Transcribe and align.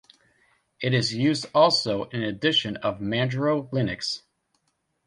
It 0.81 0.95
is 0.95 1.13
used 1.13 1.45
also 1.53 2.05
in 2.05 2.23
an 2.23 2.27
edition 2.27 2.75
of 2.77 3.01
Manjaro 3.01 3.69
Linux. 3.69 4.23